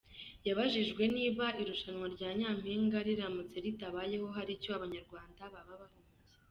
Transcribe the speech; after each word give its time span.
Yabajijwe 0.47 1.03
niba 1.15 1.45
irushanwa 1.61 2.07
rya 2.15 2.29
Nyampinga 2.37 2.97
riramutse 3.07 3.57
ritabayeho 3.65 4.27
hari 4.37 4.51
iccyo 4.57 4.71
abanyarwanda 4.77 5.41
baba 5.53 5.73
bahombye. 5.81 6.19